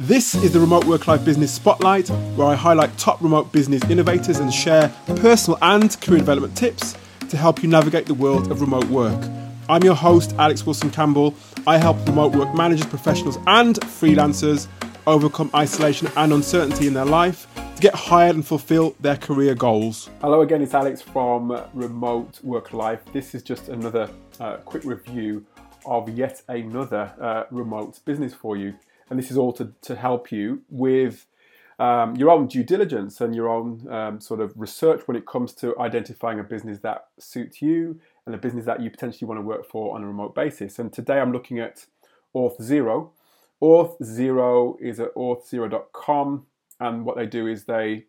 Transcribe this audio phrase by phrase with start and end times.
[0.00, 4.40] This is the Remote Work Life Business Spotlight, where I highlight top remote business innovators
[4.40, 6.96] and share personal and career development tips
[7.28, 9.16] to help you navigate the world of remote work.
[9.68, 11.32] I'm your host, Alex Wilson Campbell.
[11.64, 14.66] I help remote work managers, professionals, and freelancers
[15.06, 20.10] overcome isolation and uncertainty in their life to get hired and fulfill their career goals.
[20.22, 22.98] Hello again, it's Alex from Remote Work Life.
[23.12, 25.46] This is just another uh, quick review
[25.86, 28.74] of yet another uh, remote business for you.
[29.10, 31.26] And this is all to, to help you with
[31.78, 35.52] um, your own due diligence and your own um, sort of research when it comes
[35.54, 39.42] to identifying a business that suits you and a business that you potentially want to
[39.42, 40.78] work for on a remote basis.
[40.78, 41.86] And today I'm looking at
[42.34, 43.10] Auth0.
[43.62, 46.46] Auth0 is at auth0.com,
[46.80, 48.04] and what they do is they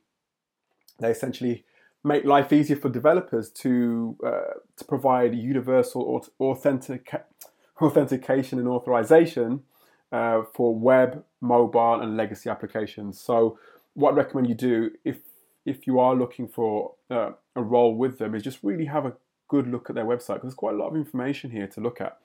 [0.99, 1.65] they essentially
[2.03, 7.12] make life easier for developers to uh, to provide universal authentic
[7.81, 9.63] authentication and authorization
[10.11, 13.19] uh, for web, mobile, and legacy applications.
[13.19, 13.59] So,
[13.93, 15.17] what I recommend you do if
[15.65, 19.13] if you are looking for uh, a role with them is just really have a
[19.47, 21.99] good look at their website because there's quite a lot of information here to look
[21.99, 22.17] at.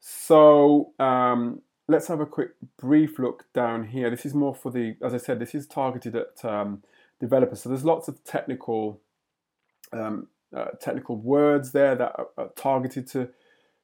[0.00, 4.10] So um, let's have a quick brief look down here.
[4.10, 6.82] This is more for the, as I said, this is targeted at um,
[7.20, 7.62] developers.
[7.62, 9.00] So there's lots of technical
[9.92, 13.28] um, uh, technical words there that are, targeted to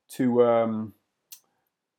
[0.08, 0.94] to um,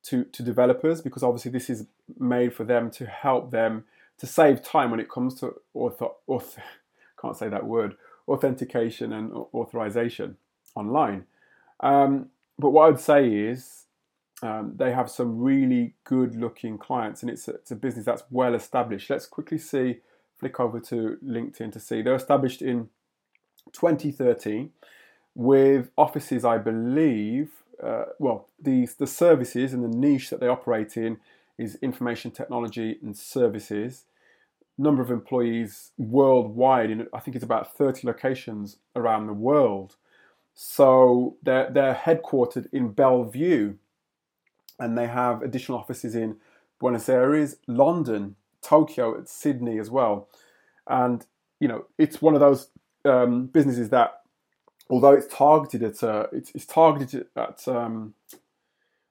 [0.04, 1.86] to to developers because obviously this is
[2.18, 3.84] made for them to help them
[4.18, 6.62] to save time when it comes to author, author
[7.20, 7.96] can't say that word
[8.28, 10.36] authentication and authorization
[10.74, 11.26] online.
[11.80, 13.84] Um, but what I'd say is
[14.42, 18.24] um, they have some really good looking clients and it's a, it's a business that's
[18.30, 19.10] well established.
[19.10, 19.98] Let's quickly see,
[20.38, 22.02] flick over to LinkedIn to see.
[22.02, 22.88] They're established in
[23.72, 24.70] 2013
[25.34, 27.50] with offices, I believe,
[27.82, 31.18] uh, well, the, the services and the niche that they operate in
[31.58, 34.04] is information technology and services.
[34.78, 39.96] Number of employees worldwide, in I think it's about 30 locations around the world.
[40.54, 43.74] So they're, they're headquartered in Bellevue
[44.78, 46.36] and they have additional offices in
[46.78, 50.28] Buenos Aires, London, Tokyo, Sydney as well.
[50.88, 51.24] And,
[51.60, 52.68] you know, it's one of those
[53.04, 54.21] um, businesses that
[54.92, 58.12] although it's targeted at uh, it's, it's, targeted at um,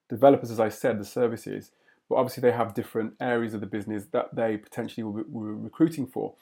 [0.08, 1.72] developers, as I said, the services,
[2.08, 6.06] but obviously they have different areas of the business that they potentially will be, recruiting
[6.06, 6.36] for.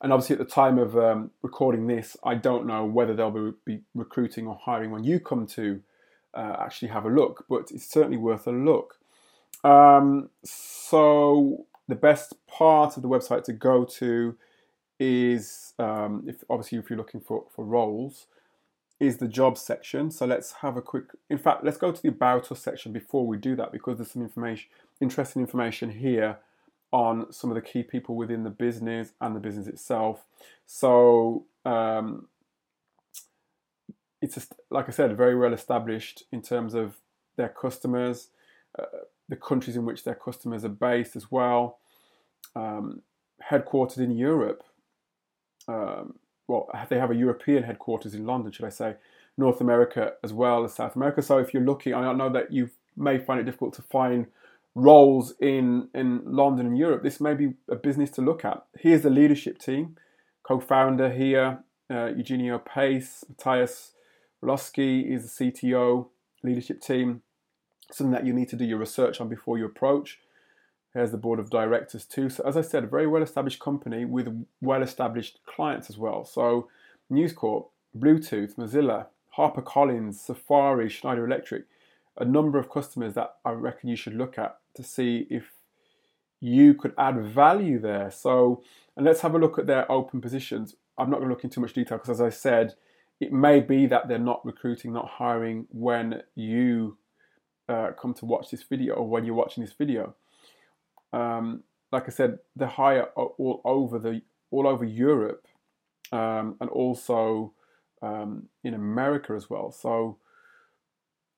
[0.00, 3.52] And obviously, at the time of um, recording this, I don't know whether they'll be,
[3.66, 5.82] be, recruiting or hiring when you come to
[6.32, 8.96] uh, actually have a look, but it's certainly worth a look.
[9.62, 14.36] Um, so, the best part of the website to go to
[14.98, 18.26] is um, if obviously if you're looking for, for roles
[18.98, 20.10] is the jobs section.
[20.10, 23.26] So let's have a quick, in fact, let's go to the about us section before
[23.26, 24.68] we do that because there's some information,
[25.00, 26.38] interesting information here
[26.92, 30.24] on some of the key people within the business and the business itself.
[30.64, 32.28] So um,
[34.22, 36.96] it's, like I said, very well established in terms of
[37.36, 38.28] their customers,
[38.78, 38.84] uh,
[39.28, 41.78] the countries in which their customers are based as well.
[42.54, 43.02] Um,
[43.50, 44.62] headquartered in Europe,
[45.68, 46.14] um,
[46.48, 48.96] well, they have a European headquarters in London, should I say,
[49.36, 51.22] North America as well as South America.
[51.22, 54.26] So if you're looking, I know that you may find it difficult to find
[54.74, 57.02] roles in, in London and Europe.
[57.02, 58.64] This may be a business to look at.
[58.78, 59.96] Here's the leadership team,
[60.42, 63.92] co-founder here, uh, Eugenio Pace, Matías
[64.42, 66.08] Woloski is the CTO,
[66.42, 67.22] leadership team.
[67.90, 70.18] Something that you need to do your research on before you approach.
[70.96, 72.30] Here's the board of directors too.
[72.30, 76.24] So as I said, a very well-established company with well-established clients as well.
[76.24, 76.70] So
[77.10, 81.64] News Corp, Bluetooth, Mozilla, HarperCollins, Safari, Schneider Electric,
[82.16, 85.52] a number of customers that I reckon you should look at to see if
[86.40, 88.10] you could add value there.
[88.10, 88.62] So,
[88.96, 90.76] and let's have a look at their open positions.
[90.96, 92.74] I'm not going to look in too much detail because, as I said,
[93.20, 96.96] it may be that they're not recruiting, not hiring when you
[97.68, 100.14] uh, come to watch this video or when you're watching this video
[101.12, 101.62] um,
[101.92, 105.46] like I said, they're higher all over the all over Europe
[106.12, 107.52] um, and also
[108.02, 109.70] um, in America as well.
[109.70, 110.18] So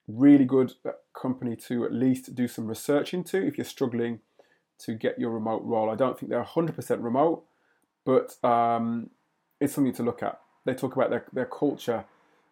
[0.07, 4.21] really good uh, company to at least do some research into if you're struggling
[4.79, 5.91] to get your remote role.
[5.91, 7.45] I don't think they're 100% remote,
[8.05, 9.11] but um,
[9.61, 10.41] it's something to look at.
[10.65, 12.05] They talk about their, their culture.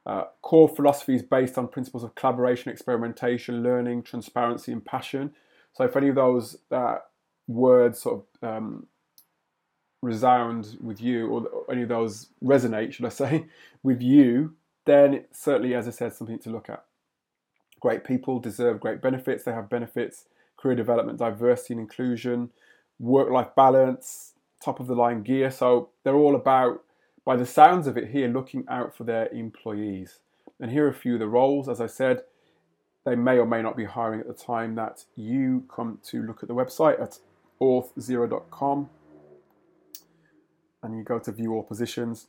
[0.05, 5.32] Uh, core philosophies based on principles of collaboration, experimentation, learning, transparency, and passion.
[5.76, 6.56] So if any of those
[7.46, 8.87] words sort of um,
[10.00, 13.44] resound with you, or any of those resonate, should I say,
[13.82, 14.55] with you,
[14.87, 16.84] then certainly, as I said, something to look at.
[17.78, 19.44] Great people deserve great benefits.
[19.44, 20.25] They have benefits,
[20.56, 22.50] career development, diversity and inclusion,
[22.99, 24.32] work life balance,
[24.64, 25.50] top of the line gear.
[25.50, 26.84] So they're all about,
[27.26, 30.20] by the sounds of it here, looking out for their employees.
[30.58, 31.69] And here are a few of the roles.
[31.69, 32.22] As I said,
[33.06, 36.43] they may or may not be hiring at the time that you come to look
[36.43, 37.20] at the website at
[37.62, 38.91] auth0.com
[40.82, 42.26] and you go to view all positions.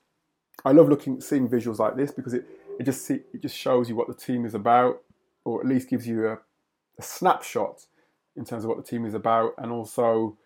[0.63, 2.45] I love looking seeing visuals like this because it,
[2.79, 5.01] it just see, it just shows you what the team is about,
[5.43, 7.87] or at least gives you a, a snapshot
[8.35, 10.37] in terms of what the team is about, and also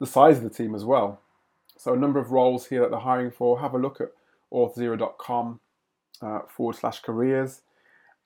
[0.00, 1.20] the size of the team as well.
[1.76, 3.60] So a number of roles here that they're hiring for.
[3.60, 4.08] Have a look at
[4.52, 5.60] auth0.com
[6.22, 7.60] uh, forward slash careers,